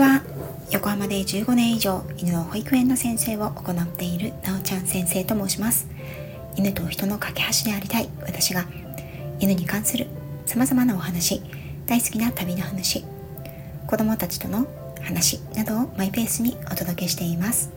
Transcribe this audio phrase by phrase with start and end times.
[0.00, 0.22] は
[0.70, 5.88] 横浜で15年以上犬の保育園の先生を行っているなおちゃん先生と申します。
[6.56, 8.08] 犬と人の架け橋でありたい。
[8.22, 8.64] 私が
[9.40, 10.06] 犬に関する
[10.46, 11.42] 様々なお話
[11.86, 13.04] 大好きな旅の話
[13.86, 14.66] 子供たちとの
[15.02, 17.70] 話などをマイペースにお届けしています。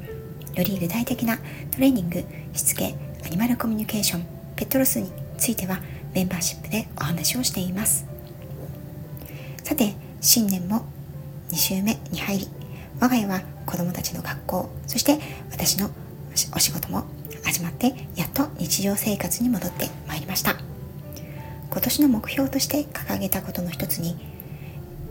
[0.55, 1.37] より具体的な
[1.71, 2.95] トレーニングしつけ
[3.25, 5.81] アニマルコミュニケーションペットロスについては
[6.13, 8.05] メンバーシップでお話をしています。
[9.61, 10.85] さて新年も
[11.53, 12.47] 2週目に入り
[12.99, 15.19] 我が家は子供たちの学校そして
[15.51, 15.91] 私の
[16.55, 17.05] お仕事も
[17.45, 20.55] 始まってやっと日常生活に戻ってまいりました。
[21.69, 24.15] 今年の目標として掲げたことの一つに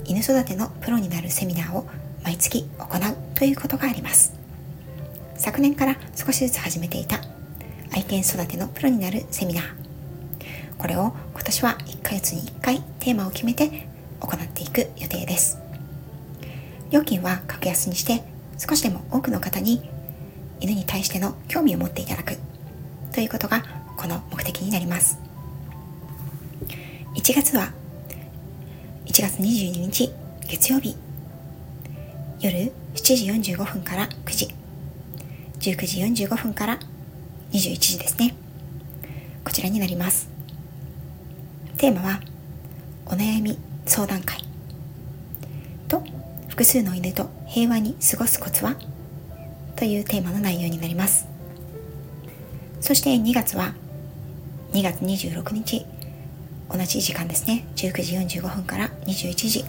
[0.05, 1.87] 犬育てのプロになるセミナーを
[2.24, 4.34] 毎月行うということがあります。
[5.37, 7.20] 昨年から少しずつ始めていた
[7.93, 9.65] 愛犬育てのプロになるセミナー。
[10.77, 13.87] これを今年は1ヶ月に1回テーマを決めて
[14.18, 15.62] 行っていく予定です。
[16.93, 18.23] 料金は格安にして
[18.59, 19.90] 少しでも多くの方に
[20.60, 22.37] 犬に対しての興味を持っていただく
[23.12, 23.65] ということが
[23.96, 25.18] この目的になります。
[27.16, 27.73] 1月は
[29.07, 30.13] 1月22日
[30.46, 30.96] 月曜日。
[32.40, 34.48] 夜7時45分から9時。
[35.60, 36.79] 19時45分から
[37.52, 38.35] 21時ですね。
[39.45, 40.29] こちらになります。
[41.79, 42.20] テーマは
[43.07, 44.41] お悩み相談会。
[46.63, 48.77] 複数の犬と平和に過ごすコツは？
[49.74, 51.27] というテーマの内容になります。
[52.80, 53.74] そして2月は
[54.73, 55.85] 2月26日
[56.71, 57.66] 同じ時間ですね。
[57.74, 59.65] 19時45分から21時。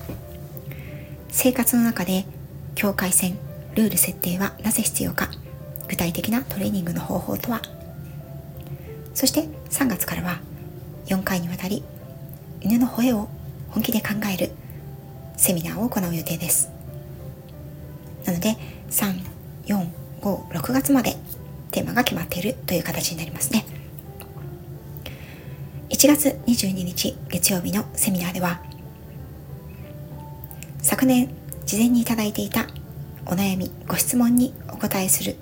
[1.30, 2.26] 生活の中で
[2.76, 3.40] 境界線
[3.74, 5.32] ルール設定はなぜ必要か？
[5.88, 7.64] 具体的なトレーニングの方法とは？
[9.16, 10.42] そして3月からは
[11.08, 11.84] 4回にわたり
[12.62, 13.30] 犬の吠えを
[13.70, 14.52] 本気で考える
[15.38, 16.72] セミナーを行う予定です。
[18.34, 18.58] ので
[18.90, 21.16] 345月まで
[21.72, 23.66] テーマが決まっているという形になりますね。
[25.90, 28.60] 1月22日月曜日のセミナーでは
[30.82, 31.30] 昨年
[31.66, 32.68] 事前にいただいていた
[33.26, 35.38] お悩みご質問にお答えする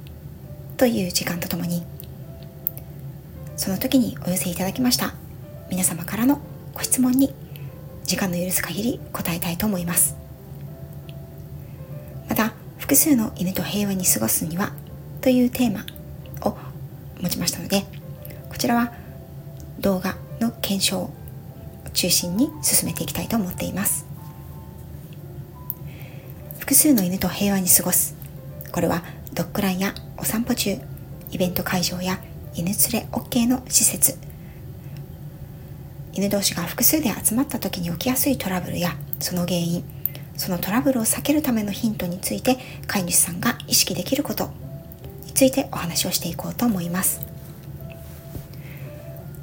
[0.78, 1.84] という時間とともに
[3.56, 5.16] その時にお寄せいただきました
[5.69, 6.40] 皆様からの
[6.75, 7.34] ご質問に
[8.03, 10.21] 時間の許す限り答えたいと思います。
[12.91, 14.74] 複数の犬と平和に過ごすには
[15.22, 15.85] というテーマ
[16.41, 16.57] を
[17.22, 17.85] 持ちましたので
[18.50, 18.91] こちらは
[19.79, 21.13] 動画の検証を
[21.94, 24.06] 中心に進めていきたいと思っています。
[26.59, 28.13] 複数の犬と平和に過ごす。
[28.74, 29.03] これは
[29.34, 30.78] ドッグランやお散歩中
[31.31, 32.19] イベント会場や
[32.56, 34.18] 犬連れ OK の施設。
[36.12, 40.00] 犬同士が複数で集まった時に起きやすいトラブルやその原因
[40.41, 42.57] そのトラブルを避けるためのヒントについて
[42.88, 44.50] 飼い主さんが意識できること
[45.28, 47.22] についてお話をしていこうと思います。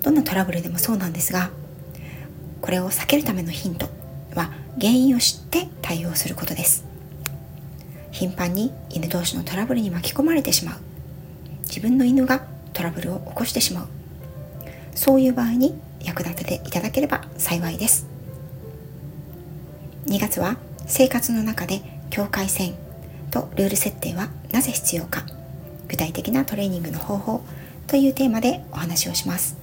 [0.03, 1.51] どんなトラブルでもそうなんですが
[2.61, 3.87] これを避けるためのヒント
[4.35, 4.51] は
[4.81, 6.85] 原因を知って対応することです。
[8.11, 10.81] 頻繁に犬同士のトラブルに巻き込まれてしまう。
[11.63, 12.43] 自分の犬が
[12.73, 13.89] トラブルを起こしてしまう。
[14.97, 18.09] そういう場合に役立てていただければ幸いです。
[20.07, 20.57] 2月は
[20.89, 22.73] 生活の中で境界線
[23.31, 25.27] とルール設定はなぜ必要か
[25.87, 27.43] 具体的なトレーニングの方法
[27.87, 29.57] というテーマでお話をします。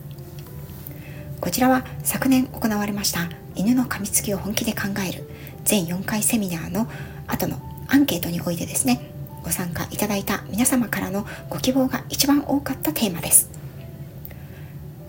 [1.42, 5.30] こちらは昨年行われました犬の噛みつきを本気で考える
[5.64, 6.88] 全4回セミナーの
[7.28, 9.12] 後のアンケートにおいてですね
[9.44, 13.50] ご参加いただいた皆様からのご希望が一番多かったテーマです。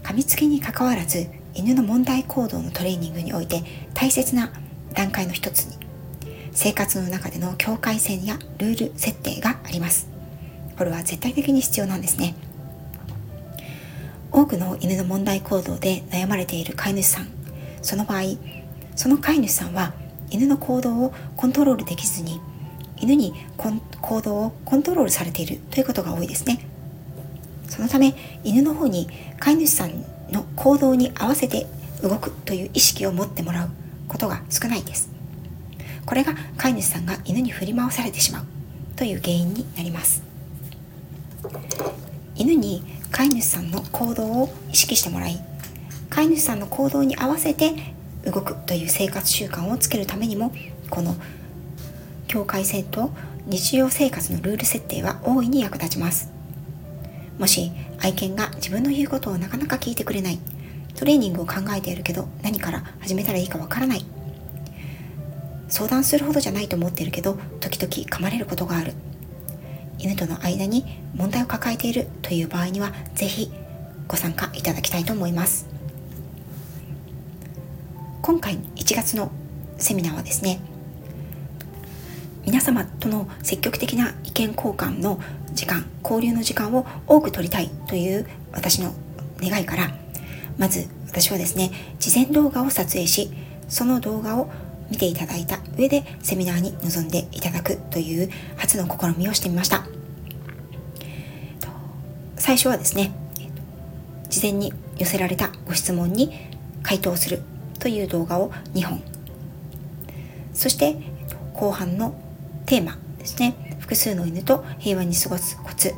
[0.03, 3.62] 噛みつきにかかわらず犬の問題行動のトレーニングにおいて
[3.94, 4.50] 大切な
[4.94, 5.85] 段階の一つに
[6.56, 10.09] 生活の中での境界線やルール設定があります。
[10.78, 12.34] これは絶対的に必要なんですね。
[14.33, 17.28] 多くの犬の問題行動で悩まれている飼い主さん。
[17.83, 18.22] その場合
[18.97, 19.92] その飼い主さんは
[20.30, 22.41] 犬の行動をコントロールできずに
[22.97, 23.34] 犬に
[24.01, 26.66] 行動をコントロールされているということが多いですね。
[27.69, 28.15] そのため
[28.45, 29.09] 犬の方に
[29.39, 30.03] 飼い主さん
[30.33, 31.66] の行動に合わせて
[32.03, 33.71] 動くという意識を持ってもらう
[34.09, 35.16] ことが少ないです。
[36.06, 38.47] これが飼い主さんが犬に振り回されてしまう。
[38.97, 40.22] という原因になります。
[42.34, 45.38] 犬に飼い主さんの行動を意識してもらい
[46.10, 47.72] 飼い主さんの行動に合わせて
[48.24, 50.53] 動くという生活習慣をつけるためにも
[50.91, 51.14] この
[52.26, 53.10] 境界線と
[53.47, 56.30] 日常生活のルール設定は大いに役立ちます。
[57.38, 57.70] もし
[58.00, 60.38] 愛犬が自分の言うことをなかなか聞いてくれない
[60.94, 64.04] トレーニングを考えているけど何から始めたらいいかわからない
[65.68, 68.95] 相談するほどじゃないと思ってるけど時々噛まれることがある。
[69.98, 70.84] 犬との間に
[71.15, 73.51] 問題を抱えているという場合には是非
[74.07, 75.66] ご参加いただきたいと思います。
[78.22, 79.30] 今回1月の
[79.78, 80.60] セミナーはですね
[82.45, 85.21] 皆様との積極的な意見交換の
[85.53, 88.92] 時間交流の時間を多く取りたいという私の
[89.41, 89.95] 願いから
[90.59, 93.30] まず私はですね事前動画を撮影し
[93.68, 94.51] その動画を
[94.91, 99.84] 見ていただいた上でセミナーに臨んでいただくという初の試みをしてみました。
[102.36, 103.12] 最初はですね
[104.28, 106.33] 事前に寄せられたご質問に
[106.83, 107.42] 回答する
[107.78, 109.03] という動画を2本。
[110.54, 110.97] そして
[111.54, 112.15] 後半の
[112.66, 113.54] テーマですね。
[113.80, 115.94] 複数の犬と平和に過ごすコツ。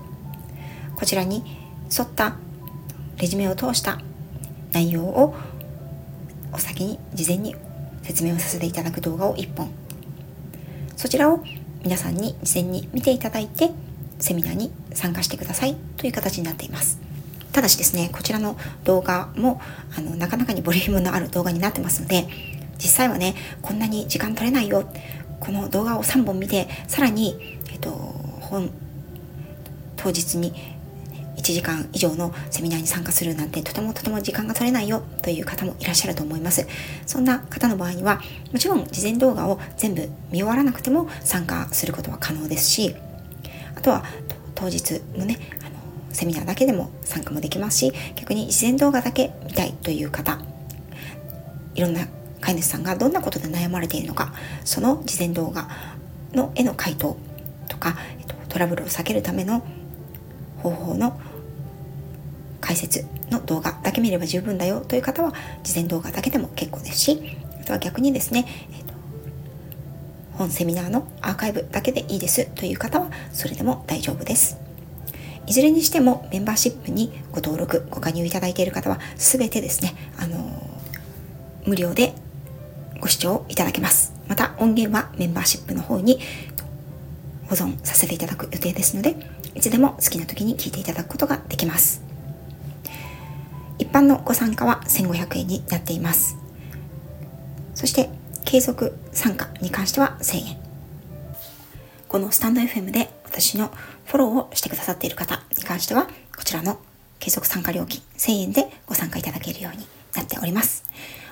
[0.96, 1.44] こちらに
[1.96, 2.36] 沿った
[3.18, 3.98] レジュメを通した
[4.72, 5.34] 内容を
[6.52, 7.56] お先に事前に
[8.08, 9.68] 説明をさせていただく動画を1本。
[10.96, 11.44] そちらを
[11.84, 13.70] 皆さんに事前に見ていただいて
[14.18, 16.98] セミナーに参加してくださいという形になっています。
[17.52, 19.60] ただしですねこちらの動画も
[19.96, 22.26] あのなかなかにボリュームのある動画になってますので
[22.78, 24.90] 実際はねこんなに時間取れないよ。
[25.38, 28.70] この動画を3本見てさらに、えっと、本
[29.96, 30.54] 当日に
[31.48, 36.66] 1時間以上のセミナーに参加するなんてとてもとても時間が取れないよという方もいらっしゃると思います。
[37.06, 38.20] そんな方の場合には
[38.52, 42.94] もちろん事前動画を全部見終わらなくても参加することは可能ですし
[43.74, 44.04] あとは
[44.54, 45.70] 当日のねあの
[46.10, 50.38] セミナーだけでも参加もできますし逆に事前動画だけ見たいという方
[51.74, 52.06] いろんな
[52.40, 54.32] 飼い主さんがどんなことで悩まれているのか
[54.64, 55.68] その事前動画
[56.34, 57.16] の絵の回答
[57.68, 57.96] とか
[58.48, 59.62] トラブルを避けるための
[60.58, 61.18] 方法の
[62.68, 65.32] 解説の動画だけ見れば十分だよという方は
[65.62, 68.92] 事前動画だけでも結構ですしあとは逆にですね、えーと、
[70.34, 74.58] 本セミナーのアーカイブだけでいいですという方はそれでも大丈夫です。
[75.46, 82.12] いずれにしてもメンバーシップにご登録ご加入いただいている方は全てですねあのー、無料で
[83.00, 84.12] ご視聴いただけます。
[84.28, 86.20] また音源はメンバーシップの方に
[87.46, 89.16] 保存させていただく予定ですので
[89.54, 92.07] いつでも好きな時に聞いていただくことができます。
[93.78, 96.36] 一般のご参加は1500円になっています。
[97.74, 98.10] そして
[98.44, 100.56] 継続参加に関しては1000円。
[102.08, 103.70] このスタンド FM で私の
[104.06, 106.78] フォローをしてくださっている方に関してはこちらの
[107.18, 110.84] 継続参加料金1000円でご参加いただけるようになっております。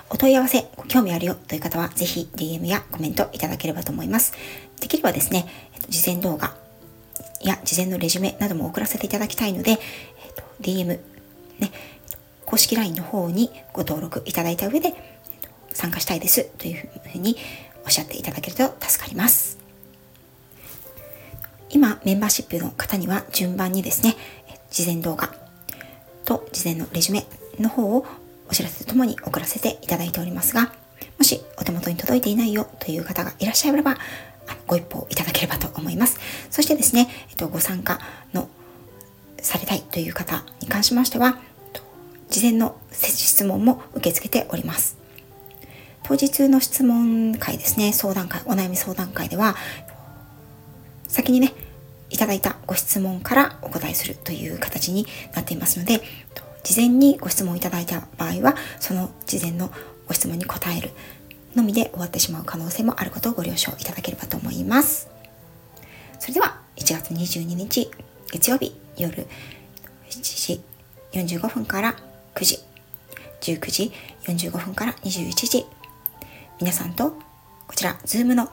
[0.09, 4.35] お問い合わせ、ご興味あるよという方は、ぜひ DM やコメントいただければと思います。
[4.81, 5.47] できればですね、
[5.89, 6.57] 事前動画
[7.41, 9.79] や事前のレジュメなども送らせていただきたいので、えっ
[10.35, 10.87] と、DM、
[11.59, 11.73] ね、
[12.57, 14.95] 公式 LINE の方にご登録いただいた上で、
[15.75, 17.37] 参加したいですというふうに
[17.85, 19.59] おっしゃっていただけると助かります。
[21.69, 24.17] 今、メンバーシップの方には順番にですね、
[24.71, 25.35] 事前動画
[26.25, 27.27] と事前のレジュメ
[27.61, 28.07] の方を
[28.49, 30.73] お知らせとともに送らせていただいておりますが、
[31.19, 33.99] もしお手元に届いていないよという方がいらっしゃれば、
[34.67, 36.19] ご一報いただければと思います。
[36.49, 38.01] そしてですね、えっと、ご参加
[38.33, 38.49] の
[39.43, 41.39] されたいという方に関しましては、
[42.37, 44.99] 事前の質問も受け付けております。
[46.03, 49.57] 当日の質問会ですね、相談会、お悩み相談会では、
[51.09, 51.55] 先にね、
[52.11, 56.03] いただいたご質問からお答えするという形になっていますので、
[56.63, 59.71] 事前にご質問いただいた場合は、その事前の
[60.07, 60.91] ご質問に答える
[61.55, 65.09] のみで終わってしまう可能性もあることをご了承いただければと思います。
[66.19, 67.91] それでは、1月22日
[68.31, 69.27] 月曜日夜
[70.11, 70.61] 7時
[71.15, 71.97] 45分から
[72.37, 72.61] 9時、
[73.41, 73.93] 19時
[74.25, 75.65] 45分から21時、
[76.61, 77.11] 皆さんと
[77.67, 78.51] こちら、ズームの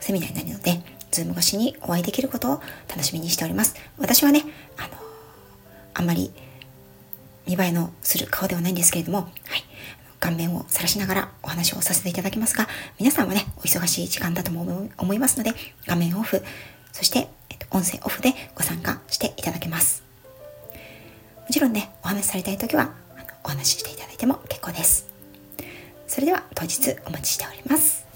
[0.00, 3.76] セミナーになるので、ズーム越しにお会いできることを楽しみにしております。
[3.98, 4.42] 私はね、
[4.76, 4.88] あの、
[5.94, 6.32] あんまり
[7.46, 9.30] 見栄えのする顔ではないんですけれども、はい、
[10.18, 12.66] 顔面を晒しながらお話をさせていただきますが、
[12.98, 15.52] 皆さんはね、お忙しい時間だとも思いますので、
[15.86, 16.42] 画面オフ、
[16.92, 20.07] そして、えっと、音声オフでご参加していただけます。
[21.48, 22.90] もちろんね、お話しされたいときは、
[23.42, 25.08] お話ししていただいても結構です。
[26.06, 28.07] それでは当日お待ちしております。